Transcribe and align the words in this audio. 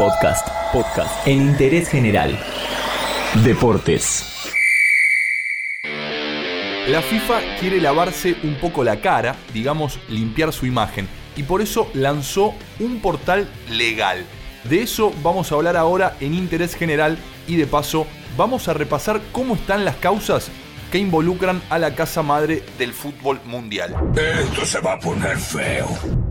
Podcast. 0.00 0.48
Podcast. 0.72 1.26
En 1.26 1.42
interés 1.42 1.90
general. 1.90 2.38
Deportes. 3.44 4.24
La 6.88 7.02
FIFA 7.02 7.40
quiere 7.60 7.82
lavarse 7.82 8.34
un 8.42 8.54
poco 8.54 8.82
la 8.82 9.02
cara, 9.02 9.36
digamos, 9.52 10.00
limpiar 10.08 10.54
su 10.54 10.64
imagen, 10.64 11.06
y 11.36 11.42
por 11.42 11.60
eso 11.60 11.90
lanzó 11.92 12.54
un 12.78 13.02
portal 13.02 13.46
legal. 13.68 14.24
De 14.64 14.80
eso 14.80 15.12
vamos 15.22 15.52
a 15.52 15.56
hablar 15.56 15.76
ahora 15.76 16.16
en 16.20 16.32
interés 16.32 16.74
general 16.74 17.18
y 17.46 17.56
de 17.56 17.66
paso 17.66 18.06
vamos 18.38 18.68
a 18.68 18.72
repasar 18.72 19.20
cómo 19.32 19.54
están 19.54 19.84
las 19.84 19.96
causas 19.96 20.50
que 20.90 20.96
involucran 20.96 21.60
a 21.68 21.78
la 21.78 21.94
casa 21.94 22.22
madre 22.22 22.62
del 22.78 22.94
fútbol 22.94 23.38
mundial. 23.44 23.94
Esto 24.16 24.64
se 24.64 24.80
va 24.80 24.94
a 24.94 24.98
poner 24.98 25.36
feo. 25.36 26.29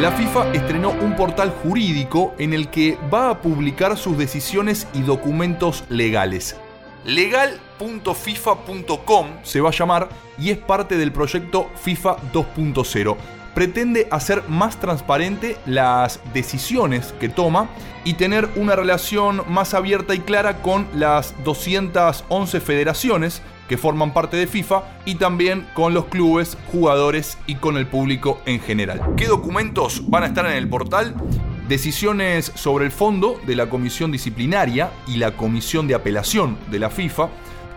La 0.00 0.10
FIFA 0.10 0.52
estrenó 0.52 0.90
un 0.90 1.14
portal 1.14 1.54
jurídico 1.62 2.34
en 2.38 2.52
el 2.52 2.68
que 2.68 2.98
va 3.12 3.30
a 3.30 3.40
publicar 3.40 3.96
sus 3.96 4.18
decisiones 4.18 4.88
y 4.92 5.02
documentos 5.02 5.84
legales. 5.88 6.56
Legal.fifa.com 7.04 9.26
se 9.44 9.60
va 9.60 9.68
a 9.68 9.72
llamar 9.72 10.08
y 10.36 10.50
es 10.50 10.58
parte 10.58 10.96
del 10.96 11.12
proyecto 11.12 11.70
FIFA 11.76 12.16
2.0 12.32 13.16
pretende 13.54 14.08
hacer 14.10 14.42
más 14.48 14.78
transparente 14.78 15.56
las 15.64 16.20
decisiones 16.34 17.14
que 17.20 17.28
toma 17.28 17.68
y 18.04 18.14
tener 18.14 18.48
una 18.56 18.76
relación 18.76 19.42
más 19.48 19.74
abierta 19.74 20.14
y 20.14 20.20
clara 20.20 20.60
con 20.60 20.86
las 20.94 21.34
211 21.44 22.60
federaciones 22.60 23.42
que 23.68 23.78
forman 23.78 24.12
parte 24.12 24.36
de 24.36 24.46
FIFA 24.46 24.82
y 25.06 25.14
también 25.14 25.66
con 25.72 25.94
los 25.94 26.06
clubes, 26.06 26.58
jugadores 26.70 27.38
y 27.46 27.54
con 27.54 27.76
el 27.76 27.86
público 27.86 28.40
en 28.44 28.60
general. 28.60 29.14
¿Qué 29.16 29.26
documentos 29.26 30.02
van 30.10 30.24
a 30.24 30.26
estar 30.26 30.44
en 30.46 30.52
el 30.52 30.68
portal? 30.68 31.14
Decisiones 31.68 32.52
sobre 32.54 32.84
el 32.84 32.90
fondo 32.90 33.40
de 33.46 33.56
la 33.56 33.70
comisión 33.70 34.12
disciplinaria 34.12 34.90
y 35.06 35.16
la 35.16 35.34
comisión 35.34 35.88
de 35.88 35.94
apelación 35.94 36.58
de 36.70 36.78
la 36.78 36.90
FIFA. 36.90 37.30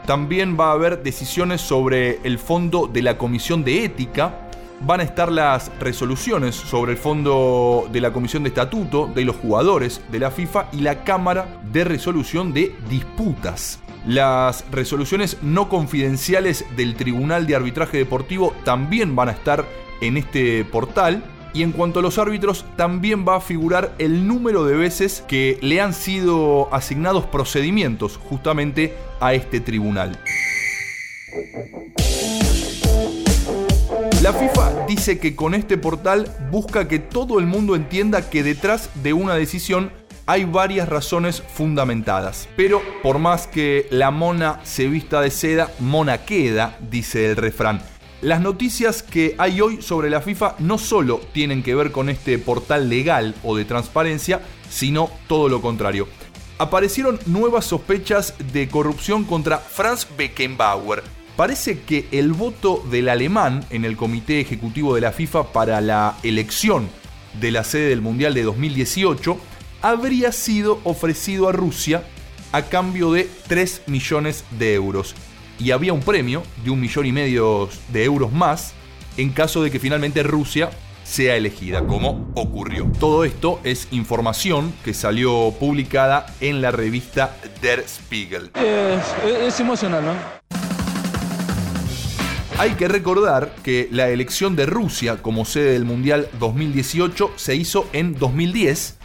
También 0.05 0.57
va 0.59 0.69
a 0.69 0.73
haber 0.73 1.03
decisiones 1.03 1.61
sobre 1.61 2.19
el 2.23 2.37
fondo 2.37 2.87
de 2.87 3.01
la 3.01 3.17
comisión 3.17 3.63
de 3.63 3.85
ética 3.85 4.46
van 4.81 4.99
a 4.99 5.03
estar 5.03 5.31
las 5.31 5.71
resoluciones 5.79 6.55
sobre 6.55 6.93
el 6.93 6.97
fondo 6.97 7.87
de 7.91 8.01
la 8.01 8.13
Comisión 8.13 8.43
de 8.43 8.49
Estatuto 8.49 9.07
de 9.13 9.25
los 9.25 9.35
jugadores 9.35 10.01
de 10.11 10.19
la 10.19 10.31
FIFA 10.31 10.69
y 10.71 10.81
la 10.81 11.03
Cámara 11.03 11.61
de 11.71 11.83
Resolución 11.83 12.53
de 12.53 12.75
Disputas. 12.89 13.79
Las 14.05 14.63
resoluciones 14.71 15.37
no 15.41 15.67
confidenciales 15.67 16.65
del 16.75 16.95
Tribunal 16.95 17.47
de 17.47 17.55
Arbitraje 17.55 17.97
Deportivo 17.97 18.53
también 18.63 19.15
van 19.15 19.29
a 19.29 19.33
estar 19.33 19.65
en 20.01 20.17
este 20.17 20.63
portal. 20.63 21.23
Y 21.53 21.63
en 21.63 21.71
cuanto 21.71 21.99
a 21.99 22.01
los 22.03 22.19
árbitros, 22.19 22.65
también 22.75 23.25
va 23.27 23.37
a 23.37 23.41
figurar 23.41 23.95
el 23.97 24.27
número 24.27 24.63
de 24.63 24.75
veces 24.75 25.23
que 25.27 25.57
le 25.61 25.81
han 25.81 25.93
sido 25.93 26.73
asignados 26.73 27.25
procedimientos 27.25 28.17
justamente 28.17 28.93
a 29.19 29.33
este 29.33 29.59
tribunal. 29.59 30.19
La 34.27 34.33
FIFA 34.33 34.85
dice 34.87 35.19
que 35.19 35.37
con 35.37 35.53
este 35.53 35.77
portal 35.77 36.29
busca 36.51 36.89
que 36.89 36.99
todo 36.99 37.39
el 37.39 37.45
mundo 37.45 37.77
entienda 37.77 38.29
que 38.29 38.43
detrás 38.43 38.89
de 39.01 39.13
una 39.13 39.35
decisión 39.35 39.89
hay 40.25 40.43
varias 40.43 40.89
razones 40.89 41.41
fundamentadas. 41.41 42.49
Pero 42.57 42.81
por 43.01 43.19
más 43.19 43.47
que 43.47 43.87
la 43.89 44.11
mona 44.11 44.59
se 44.65 44.89
vista 44.89 45.21
de 45.21 45.31
seda, 45.31 45.71
mona 45.79 46.25
queda, 46.25 46.77
dice 46.91 47.25
el 47.25 47.37
refrán. 47.37 47.81
Las 48.19 48.41
noticias 48.41 49.01
que 49.01 49.33
hay 49.37 49.61
hoy 49.61 49.81
sobre 49.81 50.09
la 50.09 50.19
FIFA 50.19 50.55
no 50.59 50.77
solo 50.77 51.21
tienen 51.31 51.63
que 51.63 51.75
ver 51.75 51.93
con 51.93 52.09
este 52.09 52.37
portal 52.37 52.89
legal 52.89 53.33
o 53.43 53.55
de 53.55 53.63
transparencia, 53.63 54.41
sino 54.69 55.09
todo 55.29 55.47
lo 55.47 55.61
contrario. 55.61 56.05
Aparecieron 56.57 57.17
nuevas 57.27 57.63
sospechas 57.63 58.33
de 58.51 58.67
corrupción 58.67 59.23
contra 59.23 59.57
Franz 59.57 60.05
Beckenbauer, 60.17 61.01
parece 61.37 61.81
que 61.81 62.07
el 62.11 62.33
voto 62.33 62.83
del 62.91 63.07
alemán 63.07 63.63
en 63.69 63.85
el 63.85 63.95
Comité 63.95 64.41
Ejecutivo 64.41 64.95
de 64.95 65.01
la 65.01 65.11
FIFA 65.11 65.53
para 65.53 65.79
la 65.79 66.17
elección 66.23 66.89
de 67.39 67.51
la 67.51 67.63
sede 67.63 67.89
del 67.89 68.01
Mundial 68.01 68.33
de 68.33 68.41
2018 68.41 69.37
habría 69.83 70.31
sido 70.31 70.79
ofrecido 70.83 71.47
a 71.47 71.51
Rusia 71.51 72.03
a 72.51 72.63
cambio 72.63 73.11
de 73.11 73.29
3 73.47 73.83
millones 73.85 74.45
de 74.57 74.73
euros. 74.73 75.13
Y 75.59 75.71
había 75.71 75.93
un 75.93 76.01
premio 76.01 76.41
de 76.63 76.71
un 76.71 76.81
millón 76.81 77.05
y 77.05 77.11
medio 77.11 77.69
de 77.93 78.03
euros 78.03 78.31
más 78.31 78.73
en 79.15 79.29
caso 79.29 79.61
de 79.63 79.69
que 79.69 79.79
finalmente 79.79 80.23
Rusia 80.23 80.71
sea 81.03 81.35
elegida, 81.35 81.85
como 81.85 82.31
ocurrió. 82.35 82.91
Todo 82.99 83.23
esto 83.23 83.59
es 83.63 83.87
información 83.91 84.73
que 84.83 84.93
salió 84.93 85.53
publicada 85.59 86.25
en 86.41 86.61
la 86.61 86.71
revista 86.71 87.37
Der 87.61 87.85
Spiegel. 87.87 88.51
Es, 88.55 89.43
es 89.43 89.59
emocional, 89.59 90.03
¿no? 90.03 90.56
Hay 92.59 92.71
que 92.71 92.87
recordar 92.87 93.53
que 93.63 93.87
la 93.91 94.09
elección 94.09 94.55
de 94.55 94.65
Rusia 94.65 95.21
como 95.21 95.45
sede 95.45 95.73
del 95.73 95.85
Mundial 95.85 96.27
2018 96.39 97.33
se 97.35 97.55
hizo 97.55 97.87
en 97.93 98.17
2010 98.17 98.97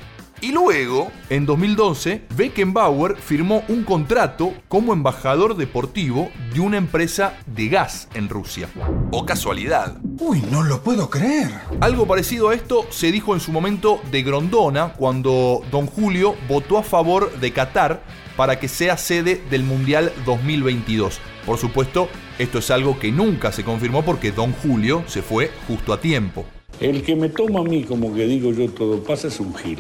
y 0.42 0.50
luego, 0.50 1.12
en 1.30 1.46
2012, 1.46 2.22
Beckenbauer 2.34 3.16
firmó 3.16 3.62
un 3.68 3.84
contrato 3.84 4.52
como 4.66 4.92
embajador 4.92 5.56
deportivo 5.56 6.30
de 6.52 6.58
una 6.58 6.78
empresa 6.78 7.34
de 7.46 7.68
gas 7.68 8.08
en 8.14 8.28
Rusia. 8.28 8.68
¿O 9.12 9.24
casualidad? 9.24 9.98
Uy, 10.18 10.42
no 10.50 10.64
lo 10.64 10.82
puedo 10.82 11.10
creer. 11.10 11.48
Algo 11.80 12.08
parecido 12.08 12.48
a 12.48 12.54
esto 12.54 12.86
se 12.90 13.12
dijo 13.12 13.34
en 13.34 13.40
su 13.40 13.52
momento 13.52 14.00
de 14.10 14.24
Grondona 14.24 14.94
cuando 14.94 15.62
Don 15.70 15.86
Julio 15.86 16.34
votó 16.48 16.76
a 16.76 16.82
favor 16.82 17.38
de 17.38 17.52
Qatar 17.52 18.02
para 18.36 18.58
que 18.58 18.68
sea 18.68 18.96
sede 18.96 19.40
del 19.50 19.62
Mundial 19.62 20.12
2022. 20.24 21.20
Por 21.46 21.58
supuesto, 21.58 22.08
esto 22.38 22.58
es 22.58 22.70
algo 22.70 22.98
que 22.98 23.12
nunca 23.12 23.52
se 23.52 23.64
confirmó 23.64 24.04
porque 24.04 24.32
Don 24.32 24.52
Julio 24.52 25.04
se 25.06 25.22
fue 25.22 25.50
justo 25.66 25.92
a 25.92 26.00
tiempo. 26.00 26.44
El 26.80 27.02
que 27.02 27.14
me 27.16 27.28
toma 27.28 27.60
a 27.60 27.64
mí 27.64 27.84
como 27.84 28.14
que 28.14 28.26
digo 28.26 28.52
yo 28.52 28.68
todo 28.70 29.02
pasa 29.02 29.28
es 29.28 29.40
un 29.40 29.54
gil. 29.54 29.78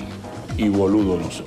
Y 0.56 0.68
boludo 0.68 1.18
no 1.18 1.30
soy. 1.30 1.46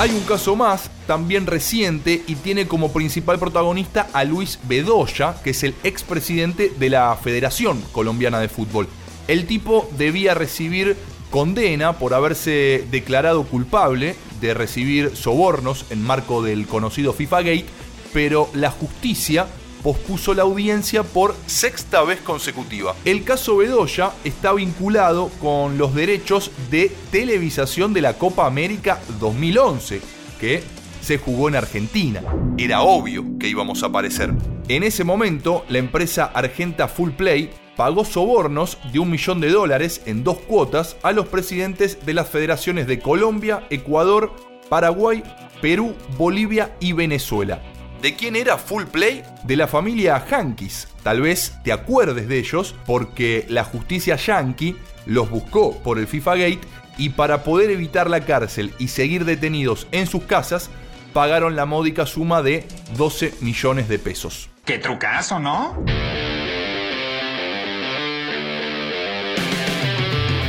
Hay 0.00 0.10
un 0.10 0.20
caso 0.20 0.54
más, 0.54 0.92
también 1.08 1.44
reciente, 1.44 2.22
y 2.28 2.36
tiene 2.36 2.68
como 2.68 2.92
principal 2.92 3.40
protagonista 3.40 4.08
a 4.12 4.22
Luis 4.22 4.60
Bedoya, 4.68 5.34
que 5.42 5.50
es 5.50 5.64
el 5.64 5.74
expresidente 5.82 6.72
de 6.78 6.88
la 6.88 7.16
Federación 7.16 7.82
Colombiana 7.90 8.38
de 8.38 8.48
Fútbol. 8.48 8.86
El 9.26 9.46
tipo 9.46 9.90
debía 9.98 10.34
recibir 10.34 10.96
condena 11.30 11.98
por 11.98 12.14
haberse 12.14 12.86
declarado 12.92 13.42
culpable 13.42 14.14
de 14.40 14.54
recibir 14.54 15.16
sobornos 15.16 15.86
en 15.90 16.02
marco 16.02 16.42
del 16.42 16.66
conocido 16.66 17.12
FIFA 17.12 17.42
Gate 17.42 17.66
pero 18.12 18.48
la 18.54 18.70
justicia 18.70 19.46
pospuso 19.82 20.34
la 20.34 20.42
audiencia 20.42 21.02
por 21.02 21.34
sexta 21.46 22.02
vez 22.02 22.20
consecutiva. 22.20 22.94
El 23.04 23.24
caso 23.24 23.56
Bedoya 23.58 24.12
está 24.24 24.52
vinculado 24.52 25.30
con 25.40 25.78
los 25.78 25.94
derechos 25.94 26.50
de 26.70 26.90
televisación 27.12 27.94
de 27.94 28.00
la 28.00 28.14
Copa 28.14 28.46
América 28.46 29.00
2011, 29.20 30.00
que 30.40 30.62
se 31.00 31.18
jugó 31.18 31.48
en 31.48 31.54
Argentina. 31.54 32.22
Era 32.58 32.82
obvio 32.82 33.24
que 33.38 33.48
íbamos 33.48 33.82
a 33.82 33.86
aparecer. 33.86 34.34
En 34.68 34.82
ese 34.82 35.04
momento, 35.04 35.64
la 35.68 35.78
empresa 35.78 36.24
argenta 36.24 36.88
Full 36.88 37.12
Play 37.12 37.50
pagó 37.78 38.04
sobornos 38.04 38.76
de 38.92 38.98
un 38.98 39.08
millón 39.08 39.40
de 39.40 39.50
dólares 39.50 40.02
en 40.04 40.24
dos 40.24 40.38
cuotas 40.38 40.96
a 41.04 41.12
los 41.12 41.28
presidentes 41.28 42.04
de 42.04 42.12
las 42.12 42.28
federaciones 42.28 42.88
de 42.88 42.98
Colombia, 42.98 43.68
Ecuador, 43.70 44.34
Paraguay, 44.68 45.22
Perú, 45.62 45.94
Bolivia 46.16 46.74
y 46.80 46.92
Venezuela. 46.92 47.62
¿De 48.02 48.16
quién 48.16 48.34
era 48.34 48.58
Full 48.58 48.86
Play? 48.86 49.22
De 49.44 49.54
la 49.54 49.68
familia 49.68 50.24
Yankees. 50.28 50.88
Tal 51.04 51.20
vez 51.20 51.56
te 51.62 51.70
acuerdes 51.70 52.26
de 52.28 52.40
ellos 52.40 52.74
porque 52.84 53.46
la 53.48 53.62
justicia 53.62 54.16
yankee 54.16 54.76
los 55.06 55.30
buscó 55.30 55.78
por 55.78 56.00
el 56.00 56.08
FIFA 56.08 56.34
Gate 56.34 56.60
y 56.96 57.10
para 57.10 57.44
poder 57.44 57.70
evitar 57.70 58.10
la 58.10 58.22
cárcel 58.22 58.74
y 58.80 58.88
seguir 58.88 59.24
detenidos 59.24 59.86
en 59.92 60.08
sus 60.08 60.24
casas, 60.24 60.68
pagaron 61.12 61.54
la 61.54 61.64
módica 61.64 62.06
suma 62.06 62.42
de 62.42 62.66
12 62.96 63.34
millones 63.40 63.88
de 63.88 64.00
pesos. 64.00 64.50
Qué 64.64 64.78
trucazo, 64.78 65.38
¿no? 65.38 65.84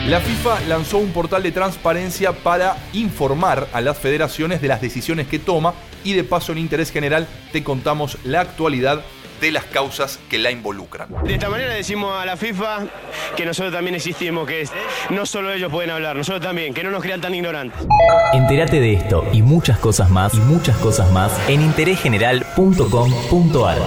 La 0.09 0.19
FIFA 0.19 0.61
lanzó 0.61 0.97
un 0.97 1.11
portal 1.11 1.43
de 1.43 1.51
transparencia 1.51 2.31
para 2.31 2.77
informar 2.93 3.67
a 3.73 3.79
las 3.79 3.95
federaciones 3.95 4.59
de 4.59 4.67
las 4.67 4.81
decisiones 4.81 5.27
que 5.27 5.37
toma 5.37 5.75
y 6.03 6.13
de 6.13 6.23
paso 6.23 6.51
en 6.51 6.57
interés 6.57 6.89
general 6.89 7.27
te 7.51 7.63
contamos 7.63 8.17
la 8.23 8.41
actualidad 8.41 9.03
de 9.39 9.51
las 9.51 9.65
causas 9.65 10.19
que 10.27 10.39
la 10.39 10.49
involucran. 10.49 11.09
De 11.25 11.35
esta 11.35 11.47
manera 11.47 11.75
decimos 11.75 12.19
a 12.19 12.25
la 12.25 12.37
FIFA 12.37 12.87
que 13.37 13.45
nosotros 13.45 13.71
también 13.71 13.93
existimos, 13.93 14.47
que 14.47 14.67
no 15.11 15.27
solo 15.27 15.53
ellos 15.53 15.71
pueden 15.71 15.91
hablar, 15.91 16.15
nosotros 16.15 16.41
también, 16.41 16.73
que 16.73 16.83
no 16.83 16.89
nos 16.89 17.03
crean 17.03 17.21
tan 17.21 17.35
ignorantes. 17.35 17.79
Entérate 18.33 18.79
de 18.79 18.93
esto 18.93 19.27
y 19.31 19.43
muchas 19.43 19.77
cosas 19.77 20.09
más 20.09 20.33
y 20.33 20.39
muchas 20.39 20.75
cosas 20.77 21.11
más 21.11 21.31
en 21.47 21.61
interésgeneral.com.ar. 21.61 23.77